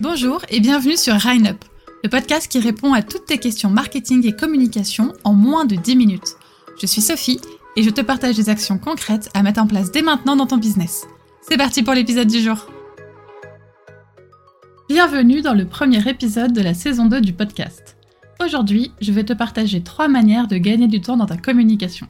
Bonjour 0.00 0.40
et 0.48 0.60
bienvenue 0.60 0.96
sur 0.96 1.12
Rhine 1.12 1.48
Up, 1.48 1.62
le 2.02 2.08
podcast 2.08 2.50
qui 2.50 2.58
répond 2.58 2.94
à 2.94 3.02
toutes 3.02 3.26
tes 3.26 3.36
questions 3.36 3.68
marketing 3.68 4.26
et 4.26 4.32
communication 4.32 5.12
en 5.24 5.34
moins 5.34 5.66
de 5.66 5.76
10 5.76 5.94
minutes. 5.94 6.36
Je 6.80 6.86
suis 6.86 7.02
Sophie 7.02 7.38
et 7.76 7.82
je 7.82 7.90
te 7.90 8.00
partage 8.00 8.36
des 8.36 8.48
actions 8.48 8.78
concrètes 8.78 9.28
à 9.34 9.42
mettre 9.42 9.60
en 9.60 9.66
place 9.66 9.92
dès 9.92 10.00
maintenant 10.00 10.36
dans 10.36 10.46
ton 10.46 10.56
business. 10.56 11.06
C'est 11.42 11.58
parti 11.58 11.82
pour 11.82 11.92
l'épisode 11.92 12.28
du 12.28 12.40
jour. 12.40 12.66
Bienvenue 14.88 15.42
dans 15.42 15.52
le 15.52 15.66
premier 15.66 16.08
épisode 16.08 16.54
de 16.54 16.62
la 16.62 16.72
saison 16.72 17.04
2 17.04 17.20
du 17.20 17.34
podcast. 17.34 17.98
Aujourd'hui, 18.42 18.92
je 19.02 19.12
vais 19.12 19.24
te 19.24 19.34
partager 19.34 19.82
trois 19.82 20.08
manières 20.08 20.48
de 20.48 20.56
gagner 20.56 20.88
du 20.88 21.02
temps 21.02 21.18
dans 21.18 21.26
ta 21.26 21.36
communication. 21.36 22.08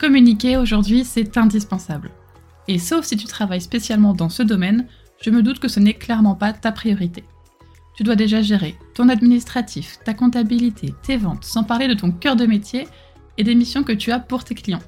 Communiquer 0.00 0.56
aujourd'hui, 0.56 1.04
c'est 1.04 1.38
indispensable. 1.38 2.10
Et 2.66 2.80
sauf 2.80 3.04
si 3.04 3.16
tu 3.16 3.26
travailles 3.26 3.60
spécialement 3.60 4.12
dans 4.12 4.28
ce 4.28 4.42
domaine, 4.42 4.88
je 5.20 5.30
me 5.30 5.42
doute 5.42 5.58
que 5.58 5.68
ce 5.68 5.80
n'est 5.80 5.94
clairement 5.94 6.34
pas 6.34 6.52
ta 6.52 6.72
priorité. 6.72 7.24
Tu 7.96 8.04
dois 8.04 8.16
déjà 8.16 8.42
gérer 8.42 8.76
ton 8.94 9.08
administratif, 9.08 9.98
ta 10.04 10.14
comptabilité, 10.14 10.94
tes 11.02 11.16
ventes, 11.16 11.44
sans 11.44 11.64
parler 11.64 11.88
de 11.88 11.94
ton 11.94 12.12
cœur 12.12 12.36
de 12.36 12.46
métier 12.46 12.86
et 13.36 13.44
des 13.44 13.54
missions 13.54 13.82
que 13.82 13.92
tu 13.92 14.12
as 14.12 14.20
pour 14.20 14.44
tes 14.44 14.54
clients. 14.54 14.82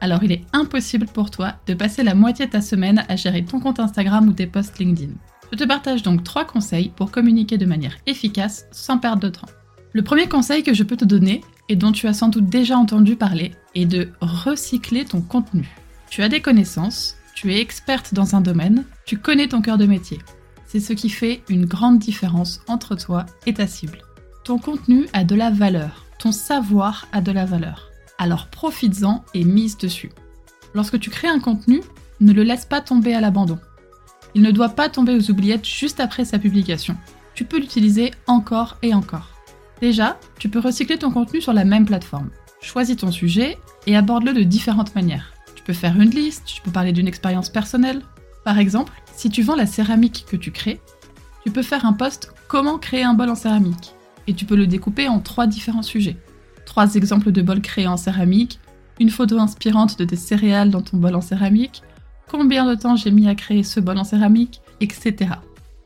Alors 0.00 0.22
il 0.22 0.32
est 0.32 0.44
impossible 0.52 1.06
pour 1.06 1.30
toi 1.30 1.54
de 1.66 1.74
passer 1.74 2.02
la 2.02 2.14
moitié 2.14 2.46
de 2.46 2.50
ta 2.50 2.60
semaine 2.60 3.04
à 3.08 3.16
gérer 3.16 3.44
ton 3.44 3.60
compte 3.60 3.80
Instagram 3.80 4.28
ou 4.28 4.32
tes 4.32 4.46
posts 4.46 4.78
LinkedIn. 4.78 5.12
Je 5.52 5.56
te 5.56 5.64
partage 5.64 6.02
donc 6.02 6.22
trois 6.22 6.44
conseils 6.44 6.90
pour 6.94 7.10
communiquer 7.10 7.58
de 7.58 7.66
manière 7.66 7.96
efficace 8.06 8.66
sans 8.72 8.98
perdre 8.98 9.22
de 9.22 9.28
temps. 9.28 9.48
Le 9.92 10.02
premier 10.02 10.28
conseil 10.28 10.62
que 10.62 10.72
je 10.72 10.84
peux 10.84 10.96
te 10.96 11.04
donner, 11.04 11.40
et 11.68 11.76
dont 11.76 11.90
tu 11.90 12.06
as 12.06 12.12
sans 12.12 12.28
doute 12.28 12.46
déjà 12.46 12.76
entendu 12.76 13.16
parler, 13.16 13.52
est 13.74 13.86
de 13.86 14.12
recycler 14.20 15.04
ton 15.04 15.20
contenu. 15.20 15.68
Tu 16.08 16.22
as 16.22 16.28
des 16.28 16.40
connaissances, 16.40 17.16
tu 17.40 17.54
es 17.54 17.60
experte 17.60 18.12
dans 18.12 18.36
un 18.36 18.42
domaine, 18.42 18.84
tu 19.06 19.16
connais 19.16 19.48
ton 19.48 19.62
cœur 19.62 19.78
de 19.78 19.86
métier. 19.86 20.18
C'est 20.66 20.78
ce 20.78 20.92
qui 20.92 21.08
fait 21.08 21.42
une 21.48 21.64
grande 21.64 21.98
différence 21.98 22.60
entre 22.68 22.96
toi 22.96 23.24
et 23.46 23.54
ta 23.54 23.66
cible. 23.66 24.02
Ton 24.44 24.58
contenu 24.58 25.06
a 25.14 25.24
de 25.24 25.34
la 25.34 25.50
valeur, 25.50 26.04
ton 26.18 26.32
savoir 26.32 27.08
a 27.12 27.22
de 27.22 27.32
la 27.32 27.46
valeur. 27.46 27.92
Alors 28.18 28.48
profites-en 28.48 29.24
et 29.32 29.44
mise 29.44 29.78
dessus. 29.78 30.10
Lorsque 30.74 31.00
tu 31.00 31.08
crées 31.08 31.28
un 31.28 31.40
contenu, 31.40 31.80
ne 32.20 32.34
le 32.34 32.42
laisse 32.42 32.66
pas 32.66 32.82
tomber 32.82 33.14
à 33.14 33.22
l'abandon. 33.22 33.58
Il 34.34 34.42
ne 34.42 34.50
doit 34.50 34.68
pas 34.68 34.90
tomber 34.90 35.14
aux 35.14 35.30
oubliettes 35.30 35.66
juste 35.66 35.98
après 35.98 36.26
sa 36.26 36.38
publication. 36.38 36.94
Tu 37.32 37.46
peux 37.46 37.58
l'utiliser 37.58 38.10
encore 38.26 38.76
et 38.82 38.92
encore. 38.92 39.30
Déjà, 39.80 40.20
tu 40.38 40.50
peux 40.50 40.60
recycler 40.60 40.98
ton 40.98 41.10
contenu 41.10 41.40
sur 41.40 41.54
la 41.54 41.64
même 41.64 41.86
plateforme. 41.86 42.28
Choisis 42.60 42.98
ton 42.98 43.10
sujet 43.10 43.56
et 43.86 43.96
aborde-le 43.96 44.34
de 44.34 44.42
différentes 44.42 44.94
manières. 44.94 45.32
Peux 45.70 45.74
faire 45.74 46.00
une 46.00 46.10
liste, 46.10 46.46
tu 46.46 46.60
peux 46.62 46.72
parler 46.72 46.90
d'une 46.90 47.06
expérience 47.06 47.48
personnelle. 47.48 48.02
Par 48.44 48.58
exemple, 48.58 48.92
si 49.14 49.30
tu 49.30 49.42
vends 49.42 49.54
la 49.54 49.66
céramique 49.66 50.24
que 50.28 50.36
tu 50.36 50.50
crées, 50.50 50.80
tu 51.44 51.52
peux 51.52 51.62
faire 51.62 51.86
un 51.86 51.92
post 51.92 52.34
Comment 52.48 52.76
créer 52.76 53.04
un 53.04 53.14
bol 53.14 53.30
en 53.30 53.36
céramique 53.36 53.94
et 54.26 54.34
tu 54.34 54.46
peux 54.46 54.56
le 54.56 54.66
découper 54.66 55.06
en 55.06 55.20
trois 55.20 55.46
différents 55.46 55.84
sujets. 55.84 56.16
Trois 56.66 56.96
exemples 56.96 57.30
de 57.30 57.40
bols 57.40 57.60
créés 57.60 57.86
en 57.86 57.96
céramique, 57.96 58.58
une 58.98 59.10
photo 59.10 59.38
inspirante 59.38 59.96
de 59.96 60.04
tes 60.04 60.16
céréales 60.16 60.70
dans 60.70 60.82
ton 60.82 60.96
bol 60.96 61.14
en 61.14 61.20
céramique, 61.20 61.84
combien 62.28 62.66
de 62.66 62.74
temps 62.74 62.96
j'ai 62.96 63.12
mis 63.12 63.28
à 63.28 63.36
créer 63.36 63.62
ce 63.62 63.78
bol 63.78 63.96
en 63.96 64.02
céramique, 64.02 64.62
etc. 64.80 65.34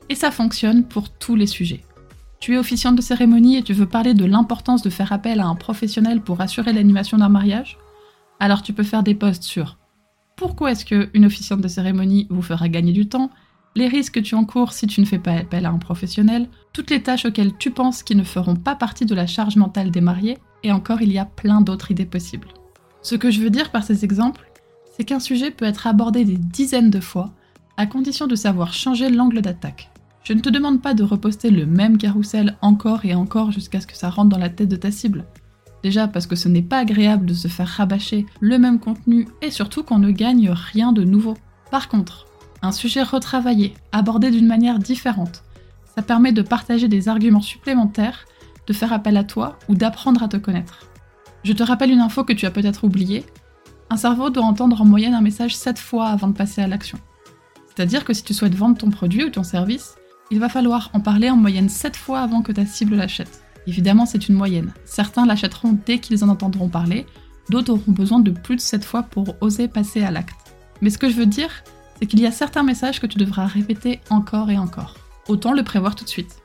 Et 0.09 0.15
ça 0.15 0.31
fonctionne 0.31 0.85
pour 0.85 1.11
tous 1.11 1.37
les 1.37 1.47
sujets. 1.47 1.85
Tu 2.41 2.55
es 2.55 2.59
officiante 2.59 2.97
de 2.97 3.03
cérémonie 3.03 3.59
et 3.59 3.63
tu 3.63 3.75
veux 3.75 3.85
parler 3.85 4.15
de 4.15 4.25
l'importance 4.25 4.81
de 4.81 4.89
faire 4.89 5.13
appel 5.13 5.41
à 5.41 5.47
un 5.47 5.57
professionnel 5.57 6.23
pour 6.23 6.41
assurer 6.41 6.73
l'animation 6.73 7.19
d'un 7.19 7.29
mariage? 7.29 7.77
Alors 8.41 8.63
tu 8.63 8.73
peux 8.73 8.83
faire 8.83 9.03
des 9.03 9.15
posts 9.15 9.43
sur 9.43 9.79
pourquoi 10.37 10.73
est-ce 10.73 10.85
qu'une 10.85 11.25
officiante 11.25 11.61
de 11.61 11.69
cérémonie 11.69 12.27
vous 12.29 12.43
fera 12.43 12.69
gagner 12.69 12.93
du 12.93 13.09
temps, 13.09 13.31
les 13.77 13.87
risques 13.87 14.15
que 14.15 14.21
tu 14.21 14.35
encours 14.35 14.73
si 14.73 14.87
tu 14.87 15.01
ne 15.01 15.07
fais 15.07 15.19
pas 15.19 15.33
appel 15.33 15.65
à 15.67 15.71
un 15.71 15.79
professionnel, 15.79 16.49
toutes 16.73 16.91
les 16.91 17.03
tâches 17.03 17.25
auxquelles 17.25 17.57
tu 17.57 17.71
penses 17.71 18.03
qui 18.03 18.17
ne 18.17 18.25
feront 18.25 18.57
pas 18.57 18.75
partie 18.75 19.07
de 19.07 19.15
la 19.15 19.27
charge 19.27 19.57
mentale 19.57 19.91
des 19.91 20.01
mariés, 20.01 20.39
et 20.63 20.73
encore 20.73 21.03
il 21.03 21.13
y 21.13 21.19
a 21.19 21.25
plein 21.25 21.61
d'autres 21.61 21.91
idées 21.91 22.05
possibles. 22.05 22.49
Ce 23.03 23.15
que 23.15 23.31
je 23.31 23.41
veux 23.41 23.51
dire 23.51 23.71
par 23.71 23.85
ces 23.85 24.05
exemples, 24.05 24.51
c'est 24.97 25.05
qu'un 25.05 25.21
sujet 25.21 25.51
peut 25.51 25.65
être 25.65 25.87
abordé 25.87 26.25
des 26.25 26.37
dizaines 26.37 26.91
de 26.91 27.01
fois, 27.01 27.33
à 27.77 27.87
condition 27.87 28.27
de 28.27 28.37
savoir 28.37 28.73
changer 28.73 29.11
l'angle 29.11 29.43
d'attaque. 29.43 29.91
Je 30.23 30.33
ne 30.33 30.41
te 30.41 30.49
demande 30.49 30.81
pas 30.81 30.95
de 30.95 31.03
reposter 31.03 31.51
le 31.51 31.67
même 31.67 31.99
carrousel 31.99 32.57
encore 32.63 33.05
et 33.05 33.15
encore 33.15 33.53
jusqu'à 33.53 33.81
ce 33.81 33.87
que 33.87 33.97
ça 33.97 34.09
rentre 34.09 34.31
dans 34.31 34.39
la 34.39 34.49
tête 34.49 34.69
de 34.69 34.77
ta 34.77 34.91
cible. 34.91 35.25
Déjà 35.85 36.09
parce 36.09 36.27
que 36.27 36.35
ce 36.35 36.49
n'est 36.49 36.63
pas 36.63 36.79
agréable 36.79 37.27
de 37.27 37.35
se 37.35 37.47
faire 37.47 37.69
rabâcher 37.69 38.25
le 38.41 38.59
même 38.59 38.81
contenu 38.81 39.29
et 39.43 39.51
surtout 39.51 39.83
qu'on 39.83 39.99
ne 39.99 40.11
gagne 40.11 40.49
rien 40.49 40.93
de 40.93 41.05
nouveau. 41.05 41.37
Par 41.71 41.89
contre, 41.89 42.27
un 42.63 42.73
sujet 42.73 43.03
retravaillé, 43.03 43.75
abordé 43.93 44.31
d'une 44.31 44.47
manière 44.47 44.79
différente, 44.79 45.45
ça 45.95 46.01
permet 46.01 46.33
de 46.33 46.41
partager 46.41 46.89
des 46.89 47.11
arguments 47.11 47.43
supplémentaires, 47.43 48.25
de 48.67 48.73
faire 48.73 48.95
appel 48.95 49.19
à 49.19 49.25
toi 49.25 49.59
ou 49.69 49.75
d'apprendre 49.75 50.23
à 50.23 50.29
te 50.29 50.39
connaître. 50.39 50.89
Je 51.43 51.53
te 51.53 51.63
rappelle 51.63 51.91
une 51.91 52.01
info 52.01 52.25
que 52.25 52.33
tu 52.33 52.47
as 52.47 52.51
peut-être 52.51 52.85
oubliée. 52.85 53.27
Un 53.91 53.99
cerveau 53.99 54.31
doit 54.31 54.45
entendre 54.45 54.81
en 54.81 54.87
moyenne 54.87 55.13
un 55.13 55.21
message 55.21 55.55
7 55.55 55.79
fois 55.79 56.09
avant 56.09 56.29
de 56.29 56.33
passer 56.33 56.63
à 56.63 56.67
l'action. 56.67 56.99
C'est-à-dire 57.67 58.07
que 58.07 58.15
si 58.15 58.25
tu 58.25 58.33
souhaites 58.33 58.55
vendre 58.55 58.79
ton 58.79 58.89
produit 58.89 59.25
ou 59.25 59.29
ton 59.29 59.43
service, 59.43 59.97
il 60.31 60.41
va 60.41 60.49
falloir 60.49 60.89
en 60.95 61.01
parler 61.01 61.29
en 61.29 61.37
moyenne 61.37 61.69
7 61.69 61.95
fois 61.95 62.21
avant 62.21 62.41
que 62.41 62.53
ta 62.53 62.65
cible 62.65 62.97
l'achète. 62.97 63.44
Évidemment, 63.67 64.07
c'est 64.07 64.29
une 64.29 64.35
moyenne. 64.35 64.73
Certains 64.85 65.27
l'achèteront 65.27 65.79
dès 65.87 65.99
qu'ils 65.99 66.25
en 66.25 66.29
entendront 66.29 66.69
parler, 66.69 67.07
d'autres 67.49 67.73
auront 67.73 67.93
besoin 67.93 68.21
de 68.21 68.31
plus 68.31 68.57
de 68.57 68.61
7 68.61 68.85
fois 68.85 69.03
pour 69.03 69.37
oser 69.41 69.69
passer 69.69 70.03
à 70.03 70.11
l'acte. 70.11 70.55
Mais 70.81 70.91
ce 70.91 70.99
que 70.99 71.09
je 71.09 71.17
veux 71.17 71.27
dire, 71.27 71.51
c'est 71.99 72.07
qu'il 72.07 72.21
y 72.21 72.27
a 72.27 72.33
certains 72.33 72.63
messages 72.63 73.01
que 73.01 73.07
tu 73.07 73.19
devras 73.19 73.47
répéter 73.47 74.01
encore 74.11 74.51
et 74.51 74.59
encore. 74.59 74.97
Autant 75.29 75.53
le 75.53 75.63
prévoir 75.63 75.95
tout 75.95 76.05
de 76.05 76.11
suite. 76.11 76.37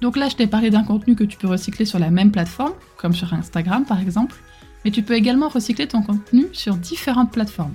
Donc 0.00 0.16
là, 0.16 0.28
je 0.28 0.36
t'ai 0.36 0.46
parlé 0.46 0.70
d'un 0.70 0.84
contenu 0.84 1.14
que 1.14 1.24
tu 1.24 1.36
peux 1.36 1.48
recycler 1.48 1.84
sur 1.84 1.98
la 1.98 2.10
même 2.10 2.30
plateforme, 2.30 2.72
comme 2.96 3.12
sur 3.12 3.34
Instagram 3.34 3.84
par 3.84 4.00
exemple, 4.00 4.36
mais 4.84 4.90
tu 4.90 5.02
peux 5.02 5.14
également 5.14 5.48
recycler 5.48 5.86
ton 5.88 6.02
contenu 6.02 6.46
sur 6.52 6.76
différentes 6.76 7.32
plateformes, 7.32 7.74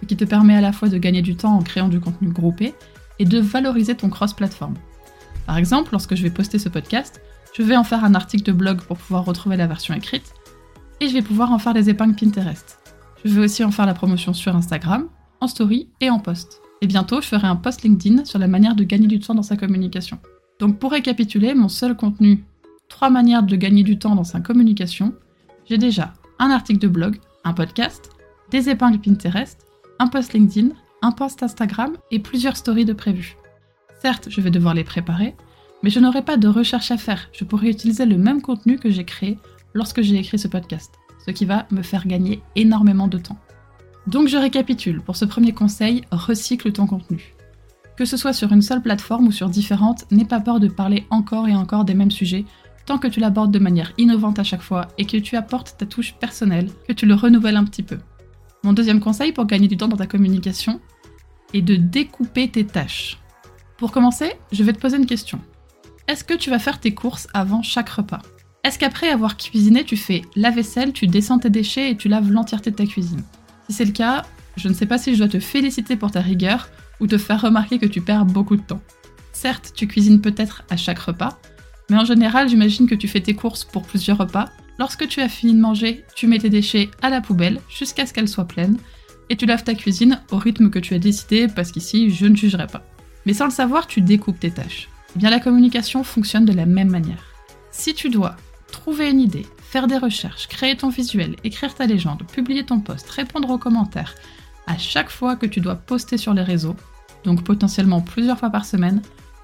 ce 0.00 0.06
qui 0.06 0.16
te 0.16 0.24
permet 0.24 0.56
à 0.56 0.60
la 0.60 0.72
fois 0.72 0.88
de 0.88 0.98
gagner 0.98 1.22
du 1.22 1.34
temps 1.36 1.56
en 1.56 1.62
créant 1.62 1.88
du 1.88 2.00
contenu 2.00 2.28
groupé 2.28 2.74
et 3.18 3.24
de 3.24 3.38
valoriser 3.38 3.96
ton 3.96 4.08
cross-platform. 4.08 4.74
Par 5.46 5.56
exemple, 5.56 5.90
lorsque 5.92 6.14
je 6.14 6.22
vais 6.22 6.30
poster 6.30 6.58
ce 6.58 6.68
podcast, 6.68 7.20
je 7.56 7.62
vais 7.62 7.76
en 7.76 7.84
faire 7.84 8.04
un 8.04 8.14
article 8.14 8.44
de 8.44 8.52
blog 8.52 8.82
pour 8.82 8.98
pouvoir 8.98 9.24
retrouver 9.24 9.56
la 9.56 9.66
version 9.66 9.94
écrite, 9.94 10.34
et 11.00 11.08
je 11.08 11.14
vais 11.14 11.22
pouvoir 11.22 11.52
en 11.52 11.58
faire 11.58 11.74
des 11.74 11.88
épingles 11.88 12.16
Pinterest. 12.16 12.78
Je 13.24 13.32
vais 13.32 13.44
aussi 13.44 13.64
en 13.64 13.70
faire 13.70 13.86
la 13.86 13.94
promotion 13.94 14.34
sur 14.34 14.54
Instagram, 14.54 15.08
en 15.40 15.48
story 15.48 15.88
et 16.00 16.10
en 16.10 16.18
post. 16.18 16.60
Et 16.80 16.86
bientôt, 16.86 17.20
je 17.20 17.28
ferai 17.28 17.46
un 17.46 17.56
post 17.56 17.82
LinkedIn 17.82 18.24
sur 18.24 18.38
la 18.38 18.48
manière 18.48 18.74
de 18.74 18.84
gagner 18.84 19.06
du 19.06 19.20
temps 19.20 19.34
dans 19.34 19.42
sa 19.42 19.56
communication. 19.56 20.18
Donc 20.58 20.78
pour 20.78 20.92
récapituler, 20.92 21.54
mon 21.54 21.68
seul 21.68 21.96
contenu, 21.96 22.44
trois 22.88 23.10
manières 23.10 23.42
de 23.42 23.56
gagner 23.56 23.82
du 23.82 23.98
temps 23.98 24.14
dans 24.14 24.24
sa 24.24 24.40
communication, 24.40 25.14
j'ai 25.68 25.78
déjà 25.78 26.12
un 26.38 26.50
article 26.50 26.80
de 26.80 26.88
blog, 26.88 27.18
un 27.44 27.54
podcast, 27.54 28.10
des 28.50 28.68
épingles 28.68 29.00
Pinterest, 29.00 29.66
un 29.98 30.08
post 30.08 30.32
LinkedIn, 30.32 30.70
un 31.02 31.12
post 31.12 31.42
Instagram 31.42 31.96
et 32.10 32.18
plusieurs 32.18 32.56
stories 32.56 32.84
de 32.84 32.92
prévues. 32.92 33.36
Certes, 34.02 34.28
je 34.28 34.40
vais 34.40 34.50
devoir 34.50 34.74
les 34.74 34.84
préparer, 34.84 35.34
mais 35.84 35.90
je 35.90 36.00
n'aurai 36.00 36.22
pas 36.22 36.38
de 36.38 36.48
recherche 36.48 36.90
à 36.90 36.96
faire. 36.96 37.28
Je 37.34 37.44
pourrai 37.44 37.68
utiliser 37.68 38.06
le 38.06 38.16
même 38.16 38.40
contenu 38.40 38.78
que 38.78 38.88
j'ai 38.88 39.04
créé 39.04 39.38
lorsque 39.74 40.00
j'ai 40.00 40.16
écrit 40.16 40.38
ce 40.38 40.48
podcast, 40.48 40.94
ce 41.26 41.30
qui 41.30 41.44
va 41.44 41.66
me 41.70 41.82
faire 41.82 42.06
gagner 42.06 42.40
énormément 42.56 43.06
de 43.06 43.18
temps. 43.18 43.36
Donc 44.06 44.28
je 44.28 44.38
récapitule. 44.38 45.02
Pour 45.02 45.16
ce 45.16 45.26
premier 45.26 45.52
conseil, 45.52 46.00
recycle 46.10 46.72
ton 46.72 46.86
contenu. 46.86 47.34
Que 47.98 48.06
ce 48.06 48.16
soit 48.16 48.32
sur 48.32 48.50
une 48.50 48.62
seule 48.62 48.80
plateforme 48.80 49.26
ou 49.26 49.30
sur 49.30 49.50
différentes, 49.50 50.10
n'aie 50.10 50.24
pas 50.24 50.40
peur 50.40 50.58
de 50.58 50.68
parler 50.68 51.06
encore 51.10 51.48
et 51.48 51.54
encore 51.54 51.84
des 51.84 51.92
mêmes 51.92 52.10
sujets, 52.10 52.46
tant 52.86 52.96
que 52.96 53.08
tu 53.08 53.20
l'abordes 53.20 53.52
de 53.52 53.58
manière 53.58 53.92
innovante 53.98 54.38
à 54.38 54.42
chaque 54.42 54.62
fois 54.62 54.88
et 54.96 55.04
que 55.04 55.18
tu 55.18 55.36
apportes 55.36 55.76
ta 55.76 55.84
touche 55.84 56.14
personnelle, 56.14 56.70
que 56.88 56.94
tu 56.94 57.04
le 57.04 57.14
renouvelles 57.14 57.58
un 57.58 57.64
petit 57.64 57.82
peu. 57.82 57.98
Mon 58.62 58.72
deuxième 58.72 59.00
conseil 59.00 59.32
pour 59.32 59.44
gagner 59.44 59.68
du 59.68 59.76
temps 59.76 59.88
dans 59.88 59.98
ta 59.98 60.06
communication 60.06 60.80
est 61.52 61.60
de 61.60 61.76
découper 61.76 62.48
tes 62.48 62.64
tâches. 62.64 63.18
Pour 63.76 63.92
commencer, 63.92 64.32
je 64.50 64.64
vais 64.64 64.72
te 64.72 64.80
poser 64.80 64.96
une 64.96 65.04
question. 65.04 65.40
Est-ce 66.06 66.22
que 66.22 66.34
tu 66.34 66.50
vas 66.50 66.58
faire 66.58 66.80
tes 66.80 66.92
courses 66.92 67.28
avant 67.32 67.62
chaque 67.62 67.88
repas? 67.88 68.20
Est-ce 68.62 68.78
qu'après 68.78 69.08
avoir 69.08 69.38
cuisiné, 69.38 69.84
tu 69.84 69.96
fais 69.96 70.20
la 70.36 70.50
vaisselle, 70.50 70.92
tu 70.92 71.06
descends 71.06 71.38
tes 71.38 71.48
déchets 71.48 71.90
et 71.90 71.96
tu 71.96 72.08
laves 72.08 72.30
l'entièreté 72.30 72.70
de 72.70 72.76
ta 72.76 72.84
cuisine? 72.84 73.22
Si 73.68 73.74
c'est 73.74 73.86
le 73.86 73.92
cas, 73.92 74.24
je 74.56 74.68
ne 74.68 74.74
sais 74.74 74.84
pas 74.84 74.98
si 74.98 75.14
je 75.14 75.18
dois 75.18 75.28
te 75.28 75.40
féliciter 75.40 75.96
pour 75.96 76.10
ta 76.10 76.20
rigueur 76.20 76.68
ou 77.00 77.06
te 77.06 77.16
faire 77.16 77.40
remarquer 77.40 77.78
que 77.78 77.86
tu 77.86 78.02
perds 78.02 78.26
beaucoup 78.26 78.56
de 78.56 78.62
temps. 78.62 78.82
Certes, 79.32 79.72
tu 79.74 79.88
cuisines 79.88 80.20
peut-être 80.20 80.64
à 80.68 80.76
chaque 80.76 80.98
repas, 80.98 81.38
mais 81.88 81.96
en 81.96 82.04
général, 82.04 82.50
j'imagine 82.50 82.86
que 82.86 82.94
tu 82.94 83.08
fais 83.08 83.20
tes 83.20 83.34
courses 83.34 83.64
pour 83.64 83.82
plusieurs 83.82 84.18
repas. 84.18 84.50
Lorsque 84.78 85.08
tu 85.08 85.22
as 85.22 85.28
fini 85.30 85.54
de 85.54 85.60
manger, 85.60 86.04
tu 86.14 86.26
mets 86.26 86.38
tes 86.38 86.50
déchets 86.50 86.90
à 87.00 87.08
la 87.08 87.22
poubelle 87.22 87.60
jusqu'à 87.70 88.04
ce 88.04 88.12
qu'elle 88.12 88.28
soit 88.28 88.46
pleine 88.46 88.76
et 89.30 89.36
tu 89.36 89.46
laves 89.46 89.64
ta 89.64 89.74
cuisine 89.74 90.20
au 90.30 90.36
rythme 90.36 90.68
que 90.68 90.78
tu 90.78 90.92
as 90.92 90.98
décidé 90.98 91.48
parce 91.48 91.72
qu'ici, 91.72 92.10
je 92.10 92.26
ne 92.26 92.36
jugerai 92.36 92.66
pas. 92.66 92.82
Mais 93.24 93.32
sans 93.32 93.46
le 93.46 93.50
savoir, 93.50 93.86
tu 93.86 94.02
découpes 94.02 94.38
tes 94.38 94.50
tâches. 94.50 94.90
Eh 95.14 95.18
bien, 95.18 95.30
la 95.30 95.40
communication 95.40 96.02
fonctionne 96.02 96.44
de 96.44 96.52
la 96.52 96.66
même 96.66 96.90
manière. 96.90 97.24
Si 97.70 97.94
tu 97.94 98.10
dois 98.10 98.36
trouver 98.72 99.10
une 99.10 99.20
idée, 99.20 99.46
faire 99.60 99.86
des 99.86 99.98
recherches, 99.98 100.48
créer 100.48 100.76
ton 100.76 100.88
visuel, 100.88 101.36
écrire 101.44 101.74
ta 101.74 101.86
légende, 101.86 102.24
publier 102.32 102.64
ton 102.64 102.80
post, 102.80 103.08
répondre 103.10 103.50
aux 103.50 103.58
commentaires, 103.58 104.14
à 104.66 104.76
chaque 104.76 105.10
fois 105.10 105.36
que 105.36 105.46
tu 105.46 105.60
dois 105.60 105.76
poster 105.76 106.16
sur 106.16 106.34
les 106.34 106.42
réseaux, 106.42 106.76
donc 107.22 107.44
potentiellement 107.44 108.00
plusieurs 108.00 108.38
fois 108.38 108.50
par 108.50 108.66
semaine, 108.66 109.02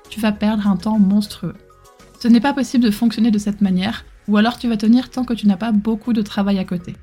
tu 0.08 0.20
vas 0.20 0.32
perdre 0.32 0.66
un 0.66 0.76
temps 0.76 0.98
monstrueux. 0.98 1.54
Ce 2.18 2.28
n'est 2.28 2.40
pas 2.40 2.52
possible 2.52 2.84
de 2.84 2.90
fonctionner 2.90 3.30
de 3.30 3.38
cette 3.38 3.60
manière, 3.60 4.04
ou 4.28 4.36
alors 4.36 4.58
tu 4.58 4.68
vas 4.68 4.76
tenir 4.76 5.10
tant 5.10 5.24
que 5.24 5.34
tu 5.34 5.46
n'as 5.46 5.56
pas 5.56 5.72
beaucoup 5.72 6.12
de 6.12 6.22
travail 6.22 6.58
à 6.58 6.64
côté. 6.64 6.96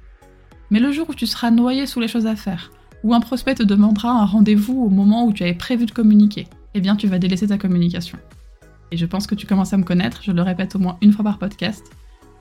Mais 0.69 0.79
le 0.79 0.91
jour 0.91 1.09
où 1.09 1.13
tu 1.13 1.25
seras 1.25 1.51
noyé 1.51 1.85
sous 1.85 2.01
les 2.01 2.07
choses 2.07 2.27
à 2.27 2.35
faire, 2.35 2.71
ou 3.03 3.13
un 3.13 3.21
prospect 3.21 3.55
te 3.55 3.63
demandera 3.63 4.11
un 4.11 4.25
rendez-vous 4.25 4.83
au 4.83 4.89
moment 4.89 5.25
où 5.25 5.31
tu 5.31 5.43
avais 5.43 5.53
prévu 5.53 5.85
de 5.85 5.91
communiquer, 5.91 6.47
eh 6.73 6.81
bien 6.81 6.95
tu 6.95 7.07
vas 7.07 7.19
délaisser 7.19 7.47
ta 7.47 7.57
communication. 7.57 8.17
Et 8.91 8.97
je 8.97 9.05
pense 9.05 9.27
que 9.27 9.35
tu 9.35 9.47
commences 9.47 9.73
à 9.73 9.77
me 9.77 9.83
connaître, 9.83 10.21
je 10.23 10.31
le 10.31 10.41
répète 10.41 10.75
au 10.75 10.79
moins 10.79 10.97
une 11.01 11.13
fois 11.13 11.23
par 11.23 11.39
podcast, 11.39 11.85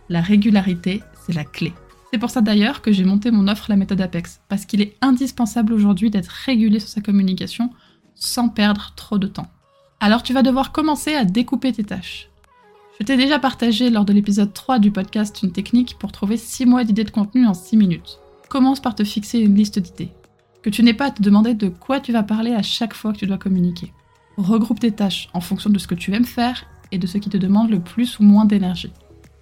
la 0.08 0.20
régularité, 0.20 1.02
c'est 1.25 1.34
la 1.34 1.44
clé. 1.44 1.72
C'est 2.12 2.19
pour 2.19 2.31
ça 2.31 2.40
d'ailleurs 2.40 2.82
que 2.82 2.93
j'ai 2.93 3.04
monté 3.04 3.31
mon 3.31 3.48
offre 3.48 3.66
La 3.69 3.76
méthode 3.76 4.00
Apex, 4.00 4.40
parce 4.48 4.64
qu'il 4.64 4.81
est 4.81 4.96
indispensable 5.02 5.72
aujourd'hui 5.72 6.10
d'être 6.10 6.28
régulé 6.28 6.78
sur 6.78 6.88
sa 6.88 7.00
communication 7.00 7.70
sans 8.14 8.48
perdre 8.48 8.93
trop 8.96 9.19
de 9.19 9.26
temps. 9.26 9.50
Alors 10.00 10.22
tu 10.22 10.32
vas 10.32 10.43
devoir 10.43 10.72
commencer 10.72 11.14
à 11.14 11.25
découper 11.25 11.72
tes 11.72 11.84
tâches. 11.84 12.28
Je 12.98 13.04
t'ai 13.04 13.16
déjà 13.16 13.38
partagé 13.38 13.90
lors 13.90 14.04
de 14.04 14.12
l'épisode 14.12 14.54
3 14.54 14.78
du 14.78 14.90
podcast 14.90 15.43
une 15.43 15.52
technique 15.52 15.96
pour 15.98 16.12
trouver 16.12 16.37
6 16.37 16.64
mois 16.64 16.84
d'idées 16.84 17.04
de 17.04 17.10
contenu 17.10 17.46
en 17.46 17.52
6 17.52 17.76
minutes. 17.76 18.20
Commence 18.48 18.81
par 18.81 18.94
te 18.94 19.04
fixer 19.04 19.40
une 19.40 19.54
liste 19.54 19.78
d'idées. 19.78 20.12
Que 20.62 20.70
tu 20.70 20.82
n'aies 20.82 20.94
pas 20.94 21.06
à 21.06 21.10
te 21.10 21.22
demander 21.22 21.54
de 21.54 21.69
quoi 21.69 22.00
tu 22.00 22.12
vas 22.12 22.22
parler 22.22 22.54
à 22.54 22.62
chaque 22.62 22.94
fois 22.94 23.12
que 23.12 23.19
tu 23.19 23.26
dois 23.26 23.37
communiquer. 23.37 23.93
Regroupe 24.37 24.81
tes 24.81 24.93
tâches 24.93 25.29
en 25.33 25.41
fonction 25.41 25.71
de 25.71 25.79
ce 25.79 25.87
que 25.87 25.94
tu 25.94 26.12
aimes 26.12 26.27
faire 26.27 26.65
et 26.93 26.99
de 26.99 27.06
ce 27.06 27.19
qui 27.19 27.31
te 27.31 27.37
demande 27.37 27.71
le 27.71 27.81
plus 27.81 28.19
ou 28.19 28.23
moins 28.23 28.44
d'énergie. 28.44 28.93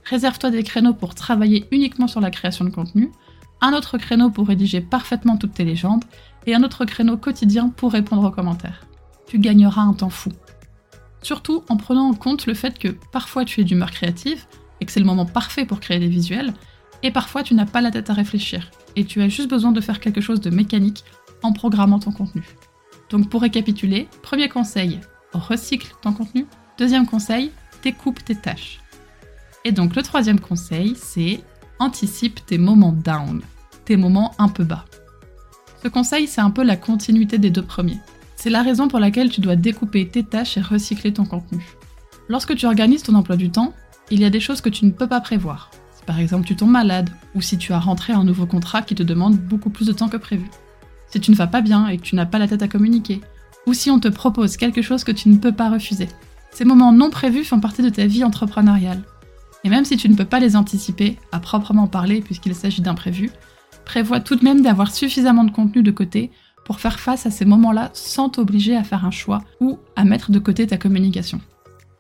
Réserve-toi 0.05 0.51
des 0.51 0.63
créneaux 0.63 0.95
pour 0.95 1.15
travailler 1.15 1.67
uniquement 1.73 2.07
sur 2.07 2.21
la 2.21 2.31
création 2.31 2.65
de 2.65 2.71
contenu, 2.71 3.11
un 3.61 3.73
autre 3.73 3.99
créneau 3.99 4.31
pour 4.31 4.47
rédiger 4.47 4.81
parfaitement 4.81 5.37
toutes 5.37 5.55
tes 5.55 5.65
légendes, 5.65 6.05
et 6.47 6.55
un 6.55 6.63
autre 6.63 6.85
créneau 6.85 7.17
quotidien 7.17 7.71
pour 7.71 7.93
répondre 7.93 8.25
aux 8.25 8.31
commentaires. 8.31 8.87
Tu 9.27 9.39
gagneras 9.39 9.83
un 9.83 9.95
temps 9.95 10.11
fou. 10.11 10.31
Surtout 11.23 11.65
en 11.69 11.77
prenant 11.77 12.11
en 12.11 12.15
compte 12.15 12.47
le 12.47 12.55
fait 12.55 12.79
que 12.79 12.89
parfois 12.89 13.45
tu 13.45 13.63
es 13.63 13.65
d'humeur 13.65 13.91
créative, 13.91 14.45
et 14.81 14.85
que 14.85 14.93
c'est 14.93 15.01
le 15.01 15.07
moment 15.07 15.27
parfait 15.27 15.65
pour 15.65 15.81
créer 15.81 15.99
des 15.99 16.09
visuels, 16.09 16.53
et 17.03 17.11
parfois 17.11 17.43
tu 17.43 17.55
n'as 17.55 17.67
pas 17.67 17.81
la 17.81 17.91
tête 17.91 18.11
à 18.11 18.15
réfléchir, 18.15 18.71
et 18.95 19.05
tu 19.07 19.23
as 19.23 19.29
juste 19.29 19.49
besoin 19.49 19.73
de 19.73 19.81
faire 19.81 20.01
quelque 20.01 20.21
chose 20.21 20.41
de 20.41 20.51
mécanique 20.51 21.03
en 21.43 21.53
programmant 21.53 21.99
ton 21.99 22.13
contenu. 22.13 22.45
Donc 23.11 23.29
pour 23.29 23.43
récapituler, 23.43 24.09
premier 24.23 24.49
conseil, 24.49 25.01
recycle 25.33 25.95
ton 26.03 26.13
contenu. 26.13 26.47
Deuxième 26.79 27.07
conseil, 27.07 27.53
découpe 27.83 28.25
tes 28.25 28.35
tâches. 28.35 28.81
Et 29.65 29.73
donc 29.73 29.97
le 29.97 30.03
troisième 30.03 30.41
conseil, 30.41 30.95
c'est 30.97 31.43
anticipe 31.79 32.45
tes 32.47 32.59
moments 32.59 32.93
down, 32.93 33.43
tes 33.85 33.97
moments 33.97 34.35
un 34.39 34.49
peu 34.49 34.65
bas. 34.65 34.85
Ce 35.83 35.89
conseil, 35.89 36.27
c'est 36.27 36.41
un 36.41 36.51
peu 36.51 36.63
la 36.63 36.77
continuité 36.77 37.39
des 37.39 37.51
deux 37.51 37.63
premiers. 37.63 37.99
C'est 38.37 38.51
la 38.51 38.63
raison 38.63 38.89
pour 38.89 38.99
laquelle 38.99 39.31
tu 39.31 39.41
dois 39.41 39.57
découper 39.57 40.09
tes 40.09 40.25
tâches 40.25 40.57
et 40.57 40.61
recycler 40.61 41.13
ton 41.13 41.25
contenu. 41.25 41.65
Lorsque 42.29 42.57
tu 42.57 42.67
organises 42.67 43.03
ton 43.03 43.15
emploi 43.15 43.37
du 43.37 43.51
temps, 43.51 43.75
il 44.11 44.21
y 44.21 44.25
a 44.25 44.31
des 44.31 44.41
choses 44.41 44.61
que 44.61 44.69
tu 44.69 44.85
ne 44.85 44.91
peux 44.91 45.07
pas 45.07 45.21
prévoir. 45.21 45.71
Par 46.07 46.19
exemple 46.19 46.47
tu 46.47 46.57
tombes 46.57 46.71
malade, 46.71 47.11
ou 47.35 47.41
si 47.41 47.57
tu 47.57 47.73
as 47.73 47.79
rentré 47.79 48.13
un 48.13 48.25
nouveau 48.25 48.47
contrat 48.47 48.83
qui 48.83 48.95
te 48.95 49.03
demande 49.03 49.37
beaucoup 49.37 49.71
plus 49.71 49.87
de 49.87 49.93
temps 49.93 50.09
que 50.09 50.17
prévu. 50.17 50.51
Si 51.15 51.21
tu 51.21 51.31
ne 51.31 51.37
vas 51.37 51.47
pas 51.47 51.61
bien 51.61 51.87
et 51.87 51.97
que 51.97 52.03
tu 52.03 52.17
n'as 52.17 52.27
pas 52.27 52.41
la 52.41 52.49
tête 52.49 52.65
à 52.65 52.67
communiquer. 52.67 53.21
Ou 53.69 53.73
si 53.73 53.89
on 53.89 54.01
te 54.01 54.09
propose 54.09 54.57
quelque 54.57 54.83
chose 54.83 55.05
que 55.05 55.13
tu 55.13 55.29
ne 55.29 55.37
peux 55.37 55.53
pas 55.53 55.71
refuser. 55.71 56.09
Ces 56.51 56.65
moments 56.65 56.91
non 56.91 57.09
prévus 57.09 57.45
font 57.45 57.61
partie 57.61 57.83
de 57.83 57.89
ta 57.89 58.05
vie 58.07 58.25
entrepreneuriale. 58.25 59.01
Et 59.63 59.69
même 59.69 59.85
si 59.85 59.97
tu 59.97 60.09
ne 60.09 60.17
peux 60.17 60.25
pas 60.25 60.41
les 60.41 60.57
anticiper, 60.57 61.17
à 61.31 61.39
proprement 61.39 61.87
parler 61.87 62.21
puisqu'il 62.21 62.53
s'agit 62.57 62.83
d'imprévus, 62.83 63.31
prévois 63.85 64.19
tout 64.19 64.35
de 64.35 64.43
même 64.43 64.63
d'avoir 64.63 64.93
suffisamment 64.93 65.45
de 65.45 65.53
contenu 65.53 65.85
de 65.85 65.93
côté 65.93 66.33
pour 66.65 66.81
faire 66.81 66.99
face 66.99 67.27
à 67.27 67.31
ces 67.31 67.45
moments-là 67.45 67.91
sans 67.93 68.29
t'obliger 68.29 68.77
à 68.77 68.83
faire 68.83 69.05
un 69.05 69.13
choix 69.13 69.45
ou 69.61 69.79
à 69.95 70.03
mettre 70.03 70.33
de 70.33 70.41
côté 70.41 70.67
ta 70.67 70.79
communication. 70.79 71.41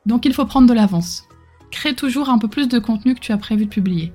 Donc 0.06 0.24
il 0.24 0.34
faut 0.34 0.44
prendre 0.44 0.68
de 0.68 0.74
l'avance. 0.74 1.22
Crée 1.70 1.94
toujours 1.94 2.30
un 2.30 2.38
peu 2.38 2.48
plus 2.48 2.66
de 2.66 2.80
contenu 2.80 3.14
que 3.14 3.20
tu 3.20 3.30
as 3.30 3.38
prévu 3.38 3.66
de 3.66 3.70
publier. 3.70 4.12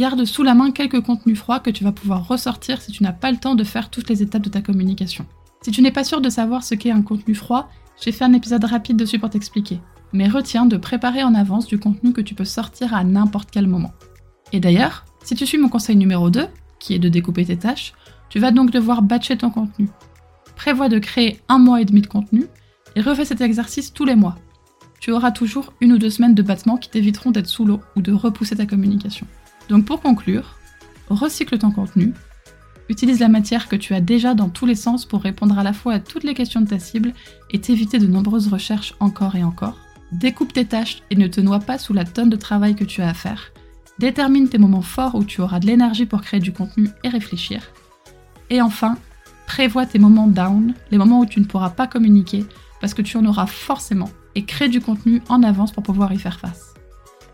Garde 0.00 0.24
sous 0.24 0.42
la 0.42 0.54
main 0.54 0.70
quelques 0.70 1.02
contenus 1.02 1.38
froids 1.38 1.60
que 1.60 1.68
tu 1.68 1.84
vas 1.84 1.92
pouvoir 1.92 2.26
ressortir 2.26 2.80
si 2.80 2.90
tu 2.90 3.02
n'as 3.02 3.12
pas 3.12 3.30
le 3.30 3.36
temps 3.36 3.54
de 3.54 3.64
faire 3.64 3.90
toutes 3.90 4.08
les 4.08 4.22
étapes 4.22 4.40
de 4.40 4.48
ta 4.48 4.62
communication. 4.62 5.26
Si 5.60 5.70
tu 5.70 5.82
n'es 5.82 5.90
pas 5.90 6.04
sûr 6.04 6.22
de 6.22 6.30
savoir 6.30 6.64
ce 6.64 6.74
qu'est 6.74 6.90
un 6.90 7.02
contenu 7.02 7.34
froid, 7.34 7.68
j'ai 8.00 8.10
fait 8.10 8.24
un 8.24 8.32
épisode 8.32 8.64
rapide 8.64 8.96
dessus 8.96 9.18
pour 9.18 9.28
t'expliquer 9.28 9.78
mais 10.12 10.28
retiens 10.28 10.66
de 10.66 10.76
préparer 10.76 11.22
en 11.22 11.34
avance 11.34 11.66
du 11.66 11.78
contenu 11.78 12.12
que 12.12 12.20
tu 12.20 12.34
peux 12.34 12.44
sortir 12.44 12.94
à 12.94 13.04
n'importe 13.04 13.50
quel 13.50 13.66
moment. 13.66 13.92
Et 14.52 14.60
d'ailleurs, 14.60 15.04
si 15.22 15.34
tu 15.34 15.46
suis 15.46 15.58
mon 15.58 15.68
conseil 15.68 15.96
numéro 15.96 16.30
2, 16.30 16.46
qui 16.78 16.94
est 16.94 16.98
de 16.98 17.08
découper 17.08 17.44
tes 17.44 17.56
tâches, 17.56 17.92
tu 18.28 18.38
vas 18.38 18.50
donc 18.50 18.70
devoir 18.70 19.02
batcher 19.02 19.36
ton 19.36 19.50
contenu. 19.50 19.88
Prévois 20.56 20.88
de 20.88 20.98
créer 20.98 21.40
un 21.48 21.58
mois 21.58 21.80
et 21.80 21.84
demi 21.84 22.00
de 22.00 22.06
contenu 22.06 22.46
et 22.96 23.00
refais 23.00 23.24
cet 23.24 23.40
exercice 23.40 23.92
tous 23.92 24.04
les 24.04 24.16
mois. 24.16 24.36
Tu 24.98 25.12
auras 25.12 25.30
toujours 25.30 25.72
une 25.80 25.92
ou 25.92 25.98
deux 25.98 26.10
semaines 26.10 26.34
de 26.34 26.42
battement 26.42 26.76
qui 26.76 26.90
t'éviteront 26.90 27.30
d'être 27.30 27.46
sous 27.46 27.64
l'eau 27.64 27.80
ou 27.96 28.02
de 28.02 28.12
repousser 28.12 28.56
ta 28.56 28.66
communication. 28.66 29.26
Donc 29.70 29.84
pour 29.84 30.00
conclure, 30.00 30.56
recycle 31.08 31.56
ton 31.56 31.70
contenu, 31.70 32.12
utilise 32.88 33.20
la 33.20 33.28
matière 33.28 33.68
que 33.68 33.76
tu 33.76 33.94
as 33.94 34.00
déjà 34.00 34.34
dans 34.34 34.48
tous 34.48 34.66
les 34.66 34.74
sens 34.74 35.06
pour 35.06 35.22
répondre 35.22 35.56
à 35.58 35.62
la 35.62 35.72
fois 35.72 35.94
à 35.94 36.00
toutes 36.00 36.24
les 36.24 36.34
questions 36.34 36.60
de 36.60 36.68
ta 36.68 36.80
cible 36.80 37.14
et 37.50 37.60
t'éviter 37.60 38.00
de 38.00 38.08
nombreuses 38.08 38.48
recherches 38.48 38.96
encore 38.98 39.36
et 39.36 39.44
encore. 39.44 39.78
Découpe 40.10 40.52
tes 40.52 40.64
tâches 40.64 41.02
et 41.10 41.14
ne 41.14 41.28
te 41.28 41.40
noie 41.40 41.60
pas 41.60 41.78
sous 41.78 41.94
la 41.94 42.04
tonne 42.04 42.30
de 42.30 42.36
travail 42.36 42.74
que 42.74 42.82
tu 42.82 43.00
as 43.00 43.08
à 43.08 43.14
faire. 43.14 43.52
Détermine 44.00 44.48
tes 44.48 44.58
moments 44.58 44.82
forts 44.82 45.14
où 45.14 45.22
tu 45.22 45.40
auras 45.40 45.60
de 45.60 45.66
l'énergie 45.66 46.06
pour 46.06 46.20
créer 46.20 46.40
du 46.40 46.52
contenu 46.52 46.88
et 47.04 47.08
réfléchir. 47.08 47.70
Et 48.50 48.60
enfin, 48.60 48.98
prévois 49.46 49.86
tes 49.86 50.00
moments 50.00 50.26
down, 50.26 50.74
les 50.90 50.98
moments 50.98 51.20
où 51.20 51.26
tu 51.26 51.38
ne 51.38 51.44
pourras 51.44 51.70
pas 51.70 51.86
communiquer 51.86 52.44
parce 52.80 52.94
que 52.94 53.02
tu 53.02 53.16
en 53.16 53.24
auras 53.24 53.46
forcément 53.46 54.10
et 54.34 54.44
crée 54.44 54.68
du 54.68 54.80
contenu 54.80 55.22
en 55.28 55.44
avance 55.44 55.70
pour 55.70 55.84
pouvoir 55.84 56.12
y 56.12 56.18
faire 56.18 56.40
face. 56.40 56.69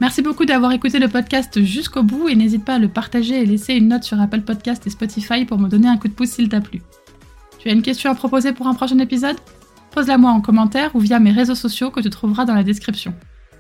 Merci 0.01 0.21
beaucoup 0.21 0.45
d'avoir 0.45 0.73
écouté 0.73 0.99
le 0.99 1.09
podcast 1.09 1.63
jusqu'au 1.63 2.03
bout 2.03 2.29
et 2.29 2.37
n'hésite 2.37 2.65
pas 2.65 2.75
à 2.75 2.79
le 2.79 2.89
partager 2.89 3.41
et 3.43 3.47
laisser 3.47 3.75
une 3.75 3.89
note 3.89 4.05
sur 4.05 4.21
Apple 4.21 4.43
Podcast 4.43 4.87
et 4.87 4.91
Spotify 4.91 5.47
pour 5.47 5.59
me 5.59 5.69
donner 5.69 5.89
un 5.89 5.97
coup 5.97 6.09
de 6.09 6.13
pouce 6.13 6.31
s'il 6.31 6.49
t'a 6.49 6.61
plu. 6.61 6.83
Tu 7.59 7.69
as 7.69 7.73
une 7.73 7.83
question 7.83 8.11
à 8.11 8.15
proposer 8.15 8.53
pour 8.53 8.67
un 8.67 8.75
prochain 8.75 8.99
épisode? 8.99 9.37
Pose-la 9.93 10.19
moi 10.19 10.33
en 10.33 10.43
commentaire 10.43 10.95
ou 10.95 11.01
via 11.01 11.19
mes 11.19 11.33
réseaux 11.33 11.55
sociaux 11.55 11.91
que 11.91 12.01
tu 12.01 12.11
trouveras 12.11 12.45
dans 12.45 12.55
la 12.55 12.63
description. 12.63 13.15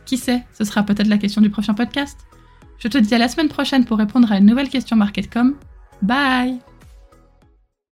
Qui 0.05 0.19
sait, 0.19 0.44
ce 0.56 0.65
sera 0.65 0.83
peut-être 0.83 1.09
la 1.09 1.19
question 1.19 1.41
du 1.41 1.49
prochain 1.49 1.73
podcast? 1.73 2.19
Je 2.79 2.88
te 2.88 2.99
dis 2.99 3.15
à 3.15 3.19
la 3.19 3.29
semaine 3.29 3.49
prochaine 3.49 3.87
pour 3.87 3.97
répondre 3.97 4.31
à 4.31 4.37
une 4.37 4.47
nouvelle 4.47 4.69
question 4.69 4.97
Marketcom. 4.97 5.55
Bye 6.03 6.61